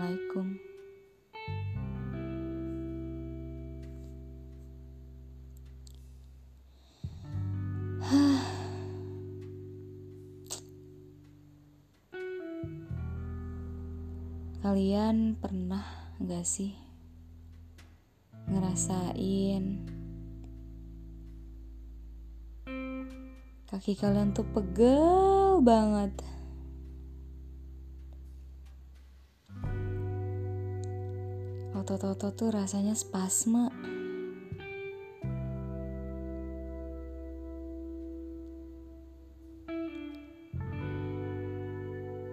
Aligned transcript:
Assalamualaikum. 0.00 0.56
Kalian 14.64 15.36
pernah 15.36 15.84
gak 16.16 16.48
sih 16.48 16.72
ngerasain 18.48 19.84
kaki 23.68 24.00
kalian 24.00 24.32
tuh 24.32 24.48
pegel 24.48 25.60
banget? 25.60 26.39
Otot-otot 31.70 32.34
tuh 32.34 32.50
rasanya 32.50 32.98
spasme. 32.98 33.70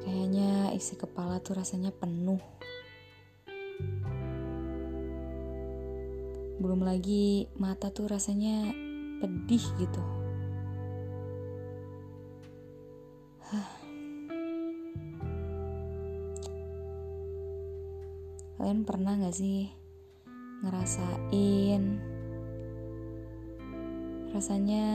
Kayaknya 0.02 0.73
isi 0.73 0.98
kepala 0.98 1.38
tuh 1.46 1.62
rasanya 1.62 1.94
penuh. 1.94 2.41
Belum 6.58 6.82
lagi 6.82 7.46
mata 7.62 7.94
tuh 7.94 8.10
rasanya 8.10 8.74
pedih 9.22 9.62
gitu. 9.77 10.16
Kalian 18.58 18.90
pernah 18.90 19.13
gak 19.13 19.38
sih 19.38 19.70
ngerasain 20.66 22.02
rasanya 24.34 24.90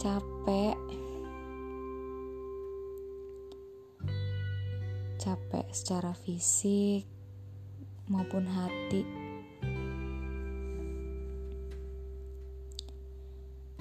capek? 0.00 0.72
Capek 5.20 5.68
secara 5.68 6.16
fisik 6.16 7.04
maupun 8.08 8.48
hati. 8.48 9.04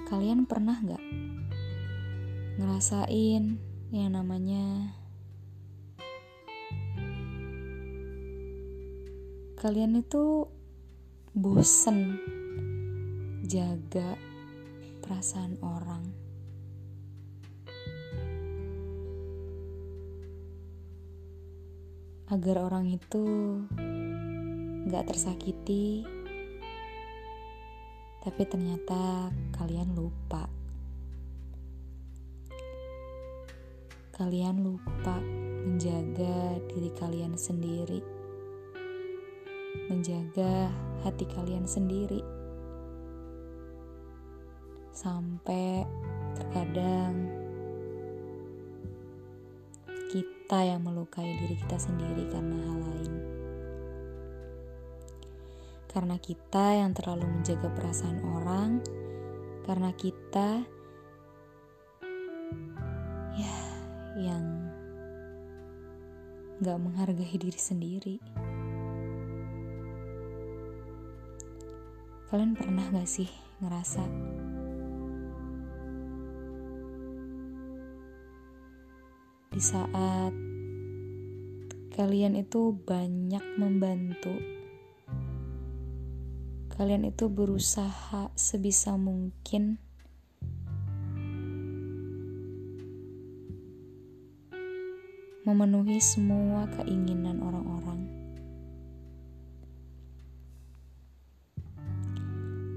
Kalian 0.04 0.44
pernah 0.44 0.84
gak 0.84 1.04
ngerasain 2.59 3.56
yang 3.95 4.09
namanya 4.11 5.00
kalian 9.64 10.03
itu 10.03 10.44
bosen 11.31 12.19
jaga 13.47 14.20
perasaan 15.00 15.55
orang. 15.64 16.03
Agar 22.28 22.59
orang 22.59 22.92
itu 22.92 23.23
gak 24.92 25.08
tersakiti, 25.08 26.03
tapi 28.20 28.44
ternyata 28.44 29.32
kalian 29.55 29.95
lupa. 29.95 30.43
Kalian 34.11 34.60
lupa 34.60 35.23
menjaga 35.64 36.60
diri 36.67 36.92
kalian 36.99 37.39
sendiri 37.39 38.12
menjaga 39.89 40.72
hati 41.04 41.26
kalian 41.28 41.67
sendiri. 41.67 42.22
Sampai 44.94 45.84
terkadang 46.38 47.14
kita 50.14 50.60
yang 50.61 50.86
melukai 50.86 51.26
diri 51.26 51.58
kita 51.58 51.78
sendiri 51.82 52.30
karena 52.30 52.58
hal 52.61 52.80
lain. 52.86 53.14
Karena 55.90 56.17
kita 56.22 56.66
yang 56.78 56.94
terlalu 56.94 57.26
menjaga 57.26 57.70
perasaan 57.73 58.22
orang, 58.22 58.82
karena 59.66 59.90
kita 59.98 60.61
ya 63.34 63.58
yang 64.22 64.45
gak 66.61 66.78
menghargai 66.78 67.38
diri 67.38 67.58
sendiri. 67.58 68.17
Kalian 72.33 72.58
pernah 72.58 72.82
gak 72.89 73.05
sih 73.05 73.30
ngerasa 73.61 74.02
di 79.54 79.61
saat 79.61 80.33
kalian 81.93 82.33
itu 82.33 82.73
banyak 82.73 83.45
membantu, 83.61 84.33
kalian 86.73 87.05
itu 87.05 87.30
berusaha 87.30 88.33
sebisa 88.33 88.98
mungkin 88.98 89.77
memenuhi 95.45 96.02
semua 96.02 96.66
keinginan 96.82 97.45
orang-orang. 97.45 98.23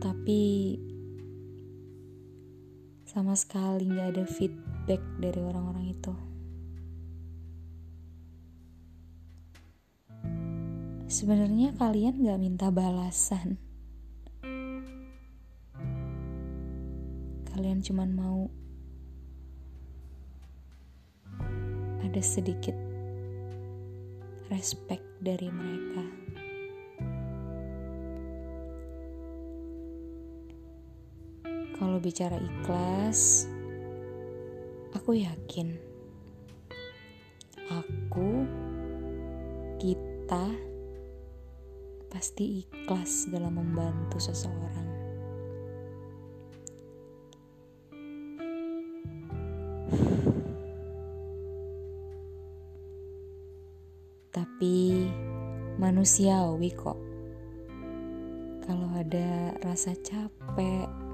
Tapi 0.06 0.78
sama 3.03 3.34
sekali 3.34 3.91
nggak 3.91 4.15
ada 4.15 4.22
feedback 4.22 5.03
dari 5.19 5.43
orang-orang 5.43 5.87
itu. 5.91 6.15
Sebenarnya 11.11 11.75
kalian 11.75 12.22
nggak 12.22 12.39
minta 12.39 12.71
balasan. 12.71 13.59
Kalian 17.50 17.83
cuma 17.83 18.06
mau 18.06 18.47
ada 22.06 22.22
sedikit 22.22 22.78
respect 24.55 25.03
dari 25.19 25.50
mereka. 25.50 26.46
Kalau 31.97 32.12
bicara 32.12 32.37
ikhlas, 32.37 33.49
aku 34.93 35.17
yakin 35.17 35.81
aku, 37.73 38.45
kita 39.81 40.45
pasti 42.12 42.69
ikhlas 42.69 43.33
dalam 43.33 43.57
membantu 43.57 44.21
seseorang. 44.21 44.84
Tapi 54.37 54.77
manusiawi 55.81 56.77
kok. 56.77 57.01
Kalau 58.69 58.92
ada 58.92 59.57
rasa 59.65 59.97
capek, 59.97 61.05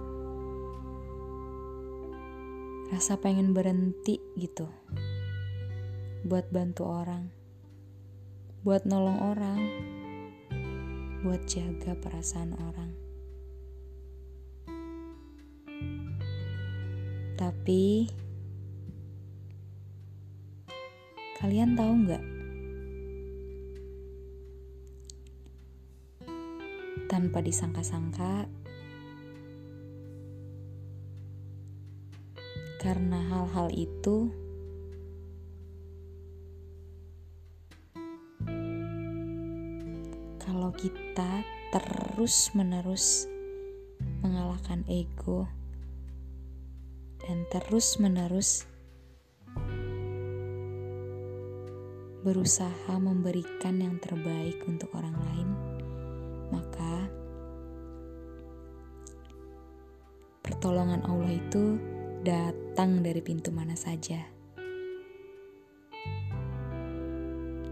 rasa 2.92 3.16
pengen 3.16 3.56
berhenti 3.56 4.20
gitu 4.36 4.68
buat 6.28 6.52
bantu 6.52 6.84
orang, 6.84 7.32
buat 8.60 8.84
nolong 8.84 9.32
orang, 9.32 9.60
buat 11.24 11.40
jaga 11.48 11.96
perasaan 11.96 12.52
orang. 12.60 12.92
Tapi 17.40 18.12
kalian 21.40 21.72
tahu 21.72 21.92
nggak? 22.04 22.24
Tanpa 27.08 27.40
disangka-sangka, 27.40 28.46
karena 32.82 33.22
hal-hal 33.30 33.70
itu 33.70 34.26
kalau 40.42 40.74
kita 40.74 41.46
terus-menerus 41.70 43.30
mengalahkan 44.26 44.82
ego 44.90 45.46
dan 47.22 47.46
terus-menerus 47.54 48.66
berusaha 52.26 52.94
memberikan 52.98 53.78
yang 53.78 53.94
terbaik 54.02 54.58
untuk 54.66 54.90
orang 54.98 55.14
lain, 55.14 55.48
maka 56.50 57.06
pertolongan 60.42 61.06
Allah 61.06 61.30
itu 61.30 61.78
datang 62.22 62.61
dari 62.76 63.20
pintu 63.20 63.52
mana 63.52 63.76
saja. 63.76 64.20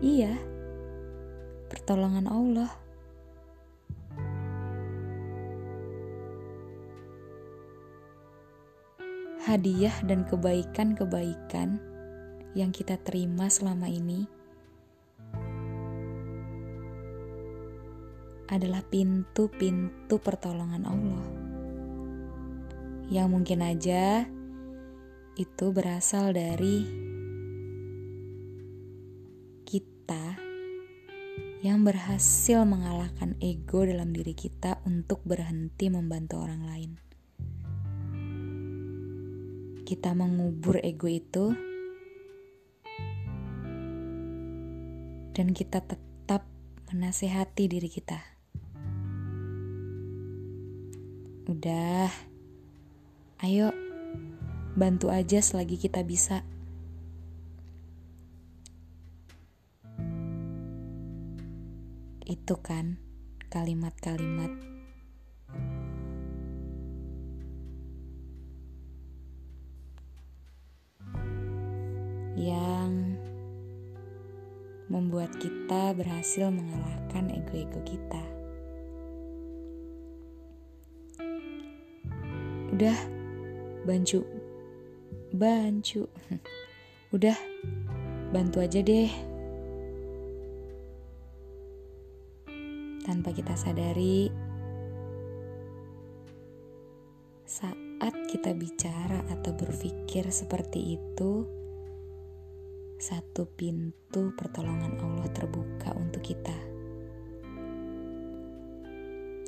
Iya, 0.00 0.32
pertolongan 1.68 2.24
Allah. 2.28 2.72
Hadiah 9.44 9.96
dan 10.04 10.24
kebaikan-kebaikan 10.28 11.80
yang 12.56 12.70
kita 12.70 12.96
terima 13.00 13.48
selama 13.48 13.88
ini 13.88 14.24
adalah 18.50 18.82
pintu-pintu 18.82 20.18
pertolongan 20.18 20.82
Allah. 20.88 21.26
Yang 23.10 23.26
mungkin 23.30 23.60
aja 23.62 24.26
itu 25.38 25.70
berasal 25.70 26.34
dari 26.34 26.86
kita 29.62 30.34
yang 31.60 31.84
berhasil 31.84 32.64
mengalahkan 32.64 33.36
ego 33.38 33.84
dalam 33.84 34.10
diri 34.16 34.32
kita 34.32 34.80
untuk 34.88 35.20
berhenti 35.22 35.92
membantu 35.92 36.40
orang 36.40 36.62
lain. 36.64 36.92
Kita 39.86 40.14
mengubur 40.16 40.80
ego 40.82 41.06
itu, 41.10 41.52
dan 45.36 45.54
kita 45.54 45.82
tetap 45.84 46.46
menasehati 46.90 47.64
diri 47.70 47.88
kita. 47.88 48.18
Udah, 51.50 52.12
ayo 53.42 53.74
bantu 54.78 55.10
aja 55.10 55.42
selagi 55.42 55.78
kita 55.78 56.02
bisa. 56.02 56.42
itu 62.30 62.54
kan 62.62 62.94
kalimat-kalimat 63.50 64.54
yang 72.38 73.18
membuat 74.86 75.34
kita 75.42 75.90
berhasil 75.98 76.54
mengalahkan 76.54 77.34
ego-ego 77.34 77.82
kita. 77.82 78.22
Udah, 82.70 82.98
bancu, 83.82 84.22
bancu, 85.32 86.06
udah, 87.16 87.38
bantu 88.30 88.62
aja 88.62 88.82
deh. 88.82 89.30
tanpa 93.10 93.34
kita 93.34 93.58
sadari, 93.58 94.30
saat 97.42 98.14
kita 98.30 98.54
bicara 98.54 99.26
atau 99.34 99.50
berpikir 99.50 100.30
seperti 100.30 100.94
itu, 100.94 101.42
satu 103.02 103.50
pintu 103.50 104.30
pertolongan 104.38 104.94
Allah 105.02 105.28
terbuka 105.34 105.90
untuk 105.98 106.22
kita. 106.22 106.54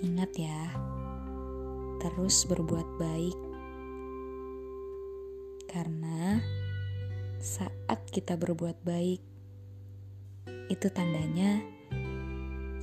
Ingat 0.02 0.32
ya, 0.34 0.60
terus 2.02 2.42
berbuat 2.50 2.98
baik, 2.98 3.38
karena 5.72 6.44
saat 7.40 8.04
kita 8.12 8.36
berbuat 8.36 8.84
baik, 8.84 9.24
itu 10.68 10.86
tandanya 10.92 11.64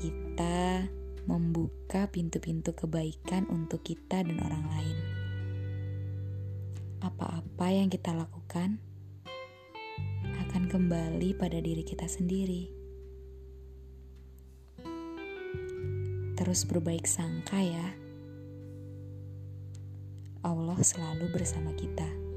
kita 0.01 0.89
membuka 1.29 2.09
pintu-pintu 2.09 2.73
kebaikan 2.73 3.45
untuk 3.53 3.85
kita 3.85 4.25
dan 4.25 4.41
orang 4.41 4.65
lain. 4.73 4.97
Apa-apa 7.05 7.67
yang 7.69 7.93
kita 7.93 8.09
lakukan 8.17 8.81
akan 10.49 10.63
kembali 10.65 11.37
pada 11.37 11.61
diri 11.61 11.85
kita 11.85 12.09
sendiri. 12.09 12.73
Terus 16.33 16.65
berbaik 16.65 17.05
sangka 17.05 17.61
ya. 17.61 17.87
Allah 20.41 20.79
selalu 20.81 21.29
bersama 21.29 21.69
kita. 21.77 22.28